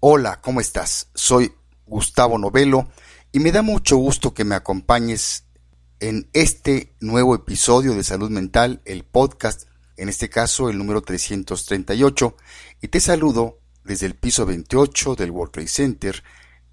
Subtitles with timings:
[0.00, 1.08] Hola, ¿cómo estás?
[1.12, 1.52] Soy
[1.84, 2.88] Gustavo Novelo
[3.32, 5.42] y me da mucho gusto que me acompañes
[5.98, 9.64] en este nuevo episodio de Salud Mental, el podcast,
[9.96, 12.36] en este caso el número 338,
[12.80, 16.22] y te saludo desde el piso 28 del World Trade Center,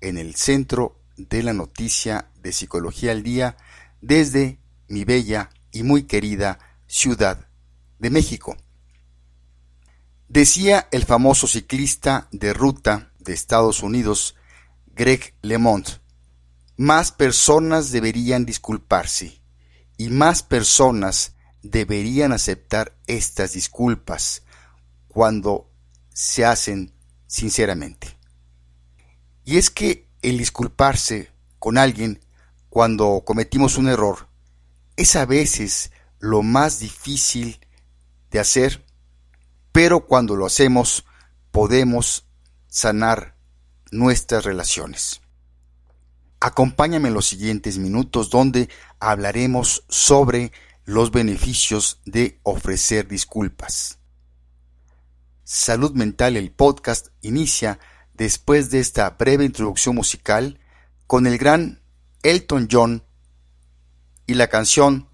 [0.01, 3.57] en el centro de la noticia de Psicología al Día,
[4.01, 7.47] desde mi bella y muy querida Ciudad
[7.97, 8.55] de México.
[10.27, 14.35] Decía el famoso ciclista de ruta de Estados Unidos,
[14.87, 15.85] Greg LeMond,
[16.77, 19.41] más personas deberían disculparse
[19.97, 24.43] y más personas deberían aceptar estas disculpas
[25.07, 25.69] cuando
[26.13, 26.93] se hacen
[27.27, 28.17] sinceramente.
[29.43, 32.19] Y es que el disculparse con alguien
[32.69, 34.27] cuando cometimos un error
[34.97, 37.59] es a veces lo más difícil
[38.31, 38.85] de hacer,
[39.71, 41.05] pero cuando lo hacemos
[41.51, 42.24] podemos
[42.75, 43.37] sanar
[43.89, 45.21] nuestras relaciones.
[46.41, 48.67] Acompáñame en los siguientes minutos donde
[48.99, 50.51] hablaremos sobre
[50.83, 53.99] los beneficios de ofrecer disculpas.
[55.45, 57.79] Salud Mental, el podcast, inicia
[58.13, 60.59] después de esta breve introducción musical
[61.07, 61.81] con el gran
[62.23, 63.05] Elton John
[64.27, 65.07] y la canción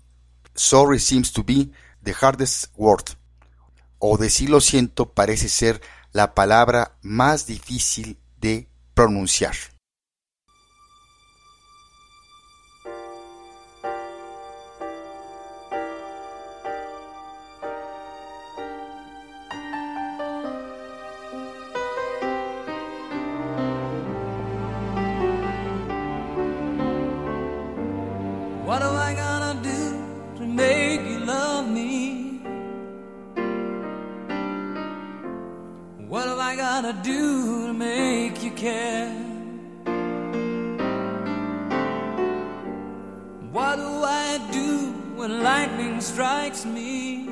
[0.56, 1.70] Sorry Seems to Be
[2.04, 3.06] the Hardest Word,
[4.00, 5.80] o decir lo siento parece ser
[6.12, 9.56] la palabra más difícil de pronunciar.
[36.92, 39.12] Do to make you care?
[43.52, 47.30] What do I do when lightning strikes me?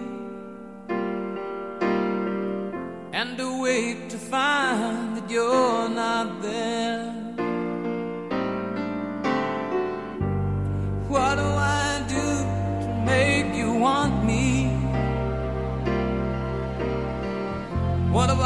[3.12, 7.19] And awake to find that you're not there.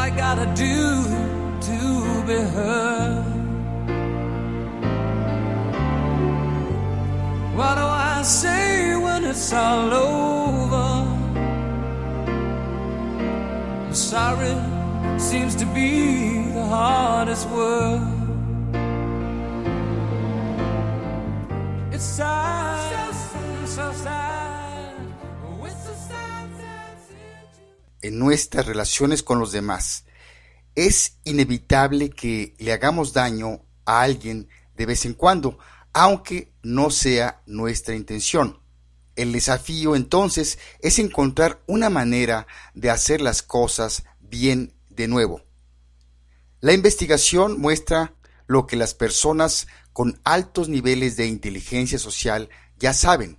[0.06, 1.06] I gotta do
[1.68, 1.80] to
[2.28, 3.24] be heard?
[7.56, 10.90] What do I say when it's all over?
[13.94, 14.56] Sorry
[15.18, 18.02] seems to be the hardest word.
[21.94, 22.43] It's sad,
[28.04, 30.06] en nuestras relaciones con los demás.
[30.76, 35.58] Es inevitable que le hagamos daño a alguien de vez en cuando,
[35.94, 38.60] aunque no sea nuestra intención.
[39.16, 45.44] El desafío entonces es encontrar una manera de hacer las cosas bien de nuevo.
[46.60, 48.14] La investigación muestra
[48.48, 53.38] lo que las personas con altos niveles de inteligencia social ya saben,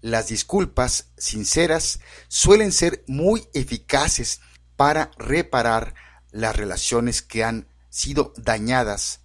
[0.00, 4.40] las disculpas sinceras suelen ser muy eficaces
[4.76, 5.94] para reparar
[6.30, 9.20] las relaciones que han sido dañadas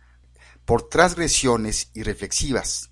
[0.65, 2.89] por transgresiones irreflexivas,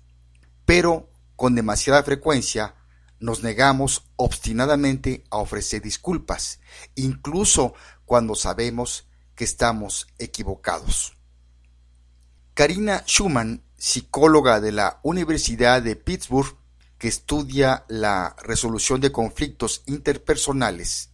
[0.64, 2.76] pero con demasiada frecuencia
[3.18, 6.60] nos negamos obstinadamente a ofrecer disculpas,
[6.94, 11.14] incluso cuando sabemos que estamos equivocados.
[12.54, 16.56] Karina Schumann, psicóloga de la Universidad de Pittsburgh,
[17.02, 21.10] que estudia la resolución de conflictos interpersonales,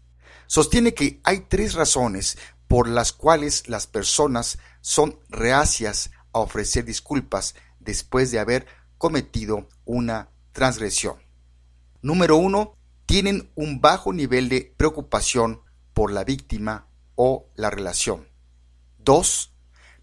[0.47, 7.55] sostiene que hay tres razones por las cuales las personas son reacias a ofrecer disculpas
[7.81, 8.67] después de haber
[8.99, 11.23] cometido una transgresión.
[12.03, 12.75] Número uno,
[13.07, 15.63] tienen un bajo nivel de preocupación
[15.95, 18.29] por la víctima o la relación.
[18.99, 19.55] Dos,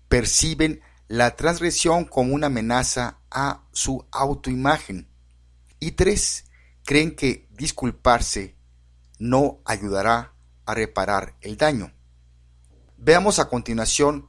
[0.07, 5.11] perciben la transgresión como una amenaza a su autoimagen.
[5.85, 6.45] Y tres,
[6.83, 8.55] creen que disculparse
[9.19, 10.33] no ayudará
[10.65, 11.93] a reparar el daño.
[12.97, 14.27] Veamos a continuación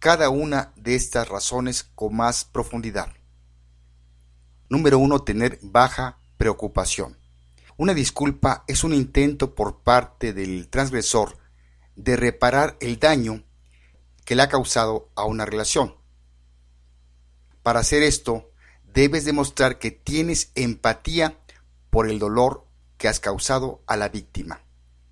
[0.00, 3.12] cada una de estas razones con más profundidad.
[4.68, 7.16] Número uno, tener baja preocupación.
[7.76, 11.38] Una disculpa es un intento por parte del transgresor
[11.94, 13.44] de reparar el daño
[14.24, 15.94] que le ha causado a una relación.
[17.62, 18.47] Para hacer esto,
[18.98, 21.38] debes demostrar que tienes empatía
[21.88, 22.66] por el dolor
[22.96, 24.60] que has causado a la víctima.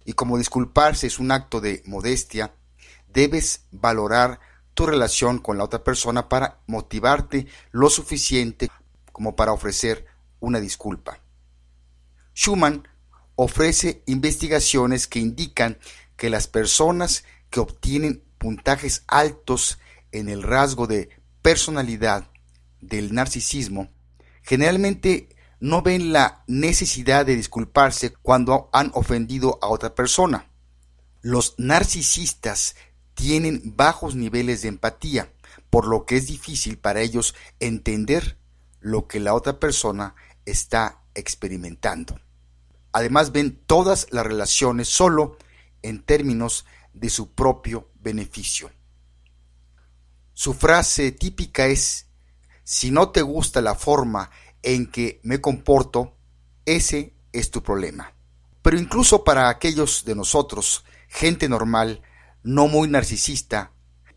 [0.05, 2.53] Y como disculparse es un acto de modestia,
[3.07, 4.41] debes valorar
[4.75, 8.73] tu relación con la otra persona para motivarte lo suficiente
[9.13, 10.05] como para ofrecer
[10.41, 11.21] una disculpa.
[12.35, 12.89] Schumann
[13.37, 15.79] ofrece investigaciones que indican
[16.17, 19.79] que las personas que obtienen puntajes altos
[20.11, 21.09] en el rasgo de
[21.41, 22.29] personalidad
[22.81, 23.89] del narcisismo
[24.43, 25.29] generalmente
[25.59, 30.51] no ven la necesidad de disculparse cuando han ofendido a otra persona.
[31.21, 32.77] Los narcisistas
[33.15, 35.33] tienen bajos niveles de empatía,
[35.71, 38.39] por lo que es difícil para ellos entender
[38.81, 40.15] lo que la otra persona
[40.45, 42.21] está experimentando.
[42.93, 45.39] Además ven todas las relaciones solo
[45.83, 48.71] en términos de su propio beneficio.
[50.35, 52.07] Su frase típica es,
[52.67, 54.29] si no te gusta la forma
[54.61, 56.17] en que me comporto,
[56.65, 58.13] ese es tu problema.
[58.61, 62.03] Pero incluso para aquellos de nosotros, gente normal,
[62.43, 63.71] no muy narcisista,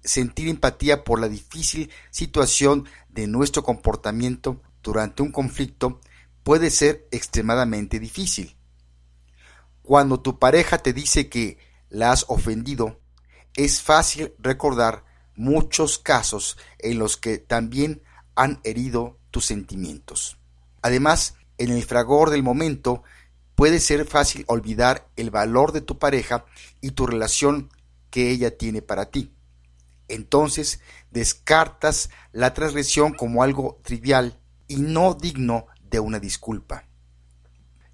[0.04, 6.02] sentir empatía por la difícil situación de nuestro comportamiento durante un conflicto
[6.42, 8.58] puede ser extremadamente difícil.
[9.84, 11.60] Cuando tu pareja te dice que
[11.90, 13.00] la has ofendido,
[13.56, 15.06] es fácil recordar
[15.36, 18.02] muchos casos en los que también
[18.40, 20.38] han herido tus sentimientos.
[20.82, 23.04] Además, en el fragor del momento
[23.54, 26.46] puede ser fácil olvidar el valor de tu pareja
[26.80, 27.70] y tu relación
[28.10, 29.34] que ella tiene para ti.
[30.08, 30.80] Entonces
[31.12, 34.40] descartas la transgresión como algo trivial
[34.70, 36.86] y no digno de una disculpa.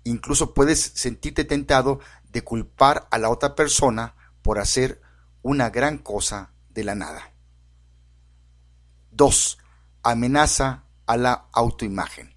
[0.03, 2.00] Incluso puedes sentirte tentado
[2.31, 4.13] de culpar a la otra persona
[4.44, 5.01] por hacer
[5.42, 7.33] una gran cosa de la nada.
[9.09, 9.57] 2.
[10.06, 12.36] Amenaza a la autoimagen.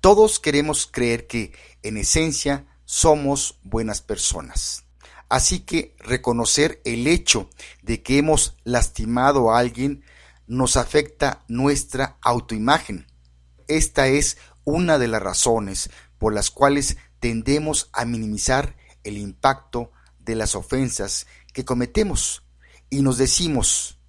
[0.00, 1.52] Todos queremos creer que,
[1.82, 4.84] en esencia, somos buenas personas.
[5.28, 7.50] Así que reconocer el hecho
[7.82, 10.02] de que hemos lastimado a alguien
[10.46, 13.06] nos afecta nuestra autoimagen.
[13.66, 20.36] Esta es una de las razones por las cuales tendemos a minimizar el impacto de
[20.36, 22.44] las ofensas que cometemos
[22.88, 24.00] y nos decimos,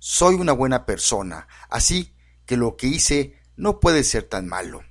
[0.00, 2.13] soy una buena persona, así
[2.46, 4.82] que lo que hice no puede ser tan malo.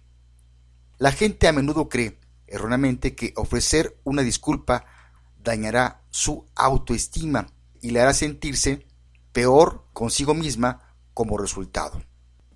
[0.98, 4.86] La gente a menudo cree erróneamente que ofrecer una disculpa
[5.44, 7.48] dañará su autoestima
[7.82, 8.86] y le hará sentirse
[9.32, 12.04] peor consigo misma como resultado.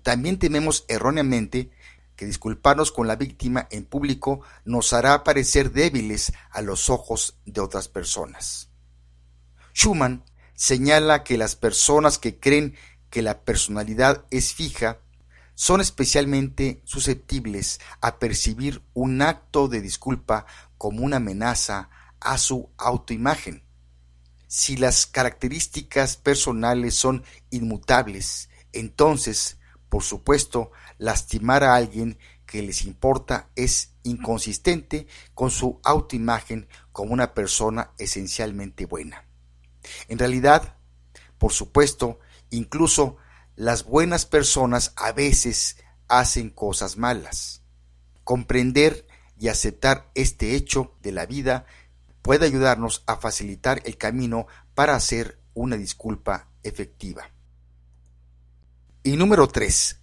[0.02, 1.70] También tememos erróneamente
[2.16, 7.60] que disculparnos con la víctima en público nos hará parecer débiles a los ojos de
[7.60, 8.70] otras personas.
[9.74, 10.24] Schumann
[10.54, 12.74] señala que las personas que creen
[13.10, 14.98] que la personalidad es fija
[15.54, 20.46] son especialmente susceptibles a percibir un acto de disculpa
[20.76, 21.90] como una amenaza
[22.20, 23.64] a su autoimagen.
[24.46, 29.58] Si las características personales son inmutables, entonces,
[29.88, 37.34] por supuesto, lastimar a alguien que les importa es inconsistente con su autoimagen como una
[37.34, 39.24] persona esencialmente buena.
[40.08, 40.76] En realidad,
[41.36, 42.20] por supuesto,
[42.50, 43.16] incluso
[43.56, 47.62] las buenas personas a veces hacen cosas malas.
[48.24, 49.06] Comprender
[49.38, 51.66] y aceptar este hecho de la vida
[52.22, 57.30] puede ayudarnos a facilitar el camino para hacer una disculpa efectiva.
[59.02, 60.00] Y número 3.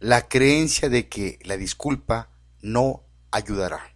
[0.00, 2.30] La creencia de que la disculpa
[2.62, 3.94] no ayudará.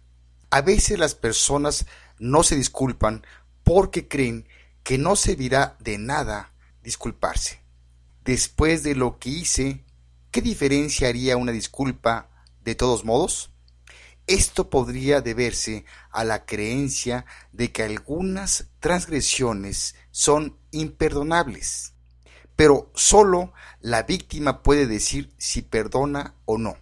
[0.51, 1.85] A veces las personas
[2.19, 3.25] no se disculpan
[3.63, 4.47] porque creen
[4.83, 6.53] que no servirá de nada
[6.83, 7.68] disculparse
[8.23, 9.83] después de lo que hice,
[10.31, 12.29] ¿qué diferencia haría una disculpa
[12.63, 13.51] de todos modos?
[14.27, 21.93] Esto podría deberse a la creencia de que algunas transgresiones son imperdonables,
[22.55, 26.77] pero solo la víctima puede decir si perdona o no,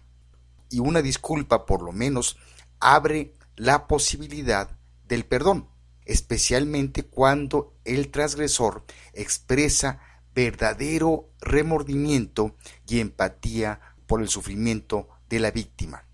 [0.68, 2.36] y una disculpa por lo menos
[2.80, 4.76] abre la posibilidad
[5.06, 5.68] del perdón,
[6.04, 10.00] especialmente cuando el transgresor expresa
[10.38, 12.54] verdadero remordimiento
[12.86, 16.04] y empatía por el sufrimiento de la víctima.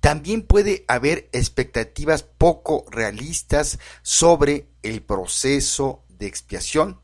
[0.00, 7.00] También puede haber expectativas poco realistas sobre el proceso de expiación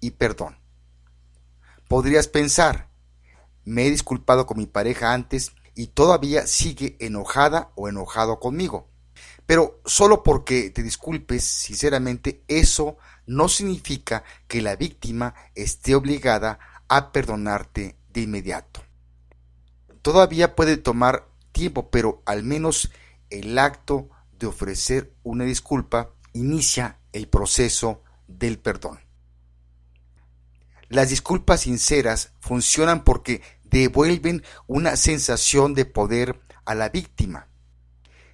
[0.00, 0.58] y perdón.
[1.86, 2.88] Podrías pensar,
[3.66, 8.88] me he disculpado con mi pareja antes y todavía sigue enojada o enojado conmigo.
[9.44, 12.96] Pero solo porque te disculpes sinceramente, eso
[13.30, 16.58] no significa que la víctima esté obligada
[16.88, 18.82] a perdonarte de inmediato.
[20.02, 22.90] Todavía puede tomar tiempo, pero al menos
[23.30, 28.98] el acto de ofrecer una disculpa inicia el proceso del perdón.
[30.88, 37.46] Las disculpas sinceras funcionan porque devuelven una sensación de poder a la víctima.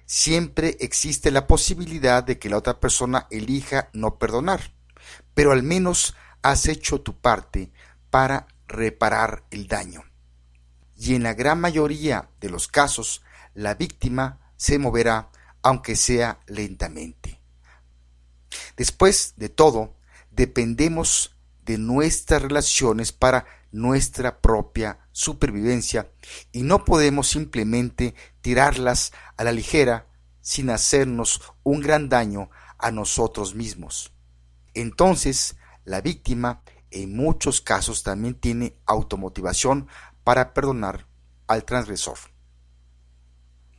[0.07, 4.76] Siempre existe la posibilidad de que la otra persona elija no perdonar,
[5.37, 7.71] pero al menos has hecho tu parte
[8.09, 10.03] para reparar el daño.
[10.95, 13.21] Y en la gran mayoría de los casos,
[13.53, 15.29] la víctima se moverá,
[15.61, 17.39] aunque sea lentamente.
[18.77, 19.93] Después de todo,
[20.31, 26.09] dependemos de nuestras relaciones para nuestra propia supervivencia
[26.51, 30.07] y no podemos simplemente tirarlas a la ligera
[30.41, 34.16] sin hacernos un gran daño a nosotros mismos.
[34.77, 35.55] Entonces,
[35.85, 39.87] la víctima en muchos casos también tiene automotivación
[40.23, 41.07] para perdonar
[41.47, 42.19] al transgresor.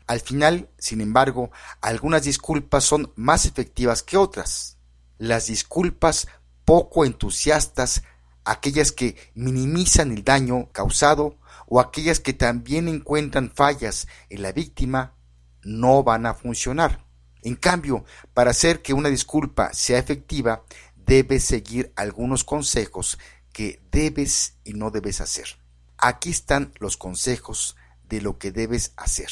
[0.08, 4.78] Al final, sin embargo, algunas disculpas son más efectivas que otras.
[5.18, 6.26] Las disculpas
[6.64, 8.02] poco entusiastas,
[8.44, 11.38] aquellas que minimizan el daño causado
[11.68, 15.14] o aquellas que también encuentran fallas en la víctima,
[15.62, 17.06] no van a funcionar.
[17.42, 20.64] En cambio, para hacer que una disculpa sea efectiva,
[21.08, 23.18] debes seguir algunos consejos
[23.54, 25.58] que debes y no debes hacer.
[25.96, 29.30] Aquí están los consejos de lo que debes hacer.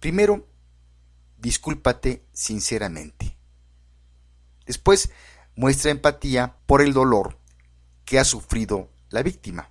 [0.00, 0.48] Primero,
[1.38, 3.38] discúlpate sinceramente.
[4.66, 5.10] Después,
[5.54, 7.38] muestra empatía por el dolor
[8.04, 9.70] que ha sufrido la víctima.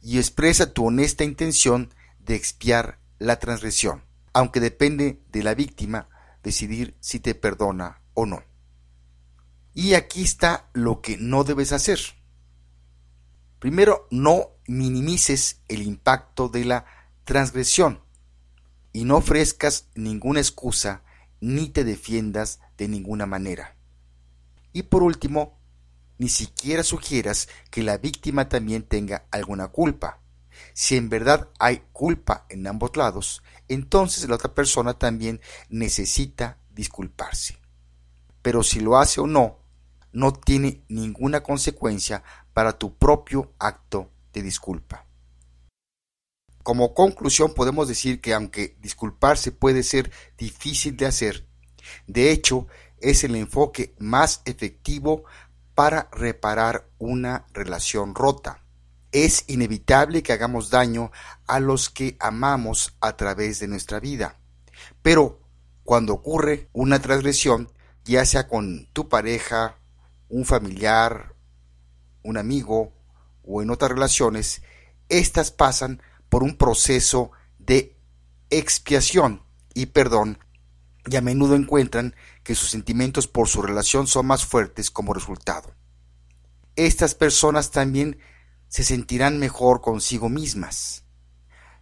[0.00, 6.08] Y expresa tu honesta intención de expiar la transgresión, aunque depende de la víctima
[6.42, 8.51] decidir si te perdona o no.
[9.74, 11.98] Y aquí está lo que no debes hacer.
[13.58, 16.84] Primero, no minimices el impacto de la
[17.24, 18.00] transgresión
[18.92, 21.02] y no ofrezcas ninguna excusa
[21.40, 23.76] ni te defiendas de ninguna manera.
[24.72, 25.58] Y por último,
[26.18, 30.20] ni siquiera sugieras que la víctima también tenga alguna culpa.
[30.74, 37.58] Si en verdad hay culpa en ambos lados, entonces la otra persona también necesita disculparse.
[38.42, 39.61] Pero si lo hace o no,
[40.12, 45.06] no tiene ninguna consecuencia para tu propio acto de disculpa.
[46.62, 51.46] Como conclusión podemos decir que aunque disculparse puede ser difícil de hacer,
[52.06, 52.68] de hecho
[53.00, 55.24] es el enfoque más efectivo
[55.74, 58.62] para reparar una relación rota.
[59.10, 61.10] Es inevitable que hagamos daño
[61.46, 64.38] a los que amamos a través de nuestra vida.
[65.02, 65.40] Pero
[65.84, 67.70] cuando ocurre una transgresión,
[68.04, 69.78] ya sea con tu pareja,
[70.32, 71.36] un familiar,
[72.22, 72.94] un amigo
[73.44, 74.62] o en otras relaciones,
[75.10, 77.98] éstas pasan por un proceso de
[78.48, 79.42] expiación
[79.74, 80.38] y perdón
[81.06, 85.74] y a menudo encuentran que sus sentimientos por su relación son más fuertes como resultado.
[86.76, 88.18] Estas personas también
[88.68, 91.04] se sentirán mejor consigo mismas.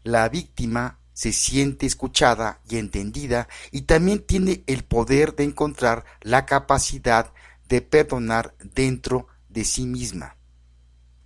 [0.03, 6.47] La víctima se siente escuchada y entendida y también tiene el poder de encontrar la
[6.47, 7.33] capacidad
[7.71, 10.37] de perdonar dentro de sí misma.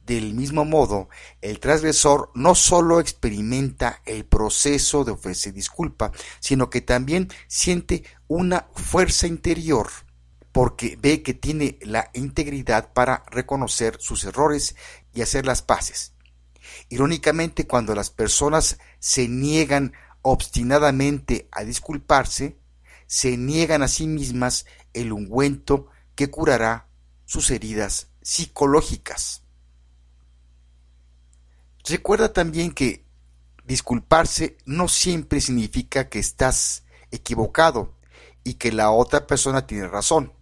[0.07, 1.09] Del mismo modo,
[1.41, 8.69] el transgresor no sólo experimenta el proceso de ofrecer disculpa, sino que también siente una
[8.75, 9.89] fuerza interior,
[10.53, 14.77] porque ve que tiene la integridad para reconocer sus errores
[15.15, 16.13] y hacer las paces.
[16.91, 22.59] Irónicamente, cuando las personas se niegan obstinadamente a disculparse,
[23.07, 26.89] se niegan a sí mismas el ungüento que curará
[27.25, 29.43] sus heridas psicológicas.
[31.85, 33.05] Recuerda también que
[33.65, 37.95] disculparse no siempre significa que estás equivocado
[38.43, 40.33] y que la otra persona tiene razón.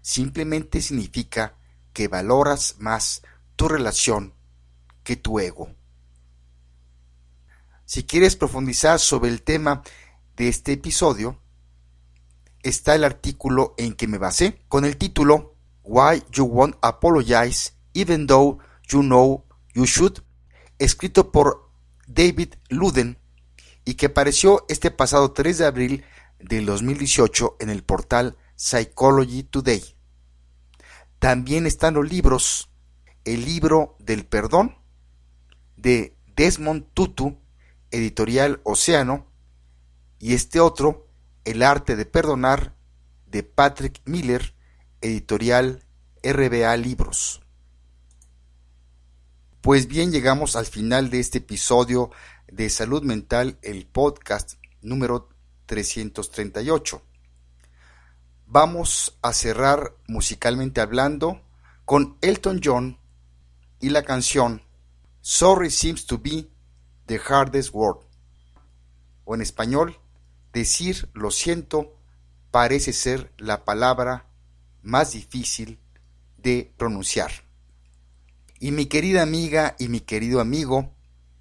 [0.00, 1.56] Simplemente significa
[1.92, 3.22] que valoras más
[3.56, 4.34] tu relación
[5.04, 5.74] que tu ego.
[7.84, 9.82] Si quieres profundizar sobre el tema
[10.36, 11.41] de este episodio,
[12.62, 18.26] está el artículo en que me basé con el título Why You Won't Apologize Even
[18.26, 20.20] Though You Know You Should,
[20.78, 21.70] escrito por
[22.06, 23.18] David Luden
[23.84, 26.04] y que apareció este pasado 3 de abril
[26.38, 29.82] del 2018 en el portal Psychology Today.
[31.18, 32.70] También están los libros
[33.24, 34.76] El libro del perdón
[35.76, 37.38] de Desmond Tutu,
[37.90, 39.26] editorial Océano,
[40.18, 41.11] y este otro
[41.44, 42.74] el arte de perdonar
[43.26, 44.54] de Patrick Miller,
[45.00, 45.84] editorial
[46.22, 47.42] RBA Libros.
[49.60, 52.10] Pues bien, llegamos al final de este episodio
[52.48, 55.28] de Salud Mental, el podcast número
[55.66, 57.02] 338.
[58.46, 61.40] Vamos a cerrar musicalmente hablando
[61.84, 62.98] con Elton John
[63.80, 64.62] y la canción
[65.20, 66.50] Sorry seems to be
[67.06, 67.98] the hardest word.
[69.24, 69.96] O en español,
[70.52, 71.96] decir lo siento
[72.50, 74.26] parece ser la palabra
[74.82, 75.78] más difícil
[76.36, 77.32] de pronunciar.
[78.58, 80.94] Y mi querida amiga y mi querido amigo,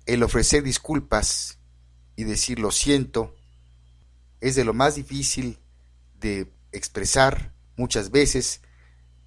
[0.06, 1.60] el ofrecer disculpas
[2.16, 3.36] y decir lo siento
[4.40, 5.60] es de lo más difícil
[6.20, 8.62] de expresar muchas veces,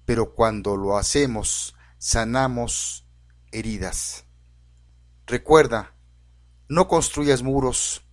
[0.05, 3.07] pero cuando lo hacemos sanamos
[3.51, 4.25] heridas.
[5.25, 5.95] Recuerda,
[6.67, 8.03] no construyas muros,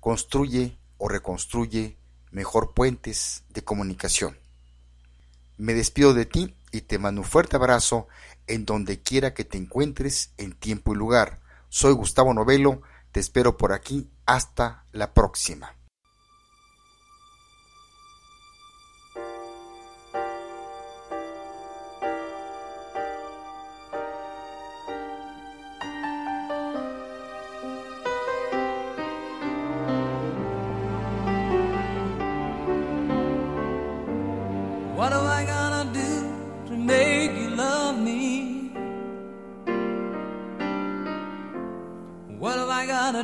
[0.00, 1.96] construye o reconstruye
[2.30, 4.38] mejor puentes de comunicación.
[5.56, 8.06] Me despido de ti y te mando un fuerte abrazo
[8.46, 11.40] en donde quiera que te encuentres en tiempo y lugar.
[11.68, 14.08] Soy Gustavo Novelo, te espero por aquí.
[14.26, 15.79] Hasta la próxima.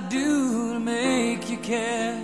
[0.09, 2.17] Do to make you care?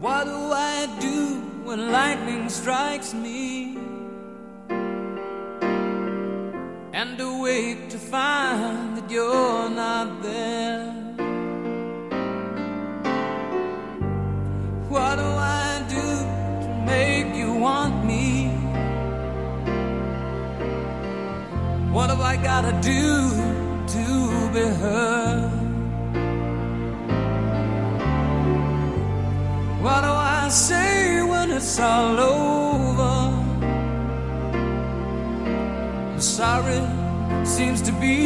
[0.00, 3.76] What do I do when lightning strikes me?
[6.92, 10.92] And awake to find that you're not there.
[14.88, 16.06] What do I do
[16.64, 18.48] to make you want me?
[21.92, 23.37] What have I gotta do
[24.58, 25.50] be heard?
[29.84, 33.14] What do I say when it's all over?
[36.20, 36.82] Sorry
[37.44, 38.16] seems to be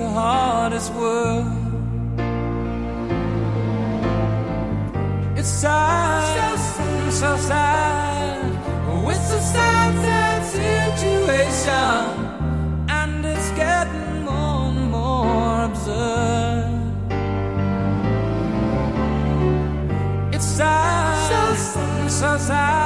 [0.00, 1.46] the hardest word.
[5.38, 7.95] It's sad, so, so sad.
[22.36, 22.85] cause I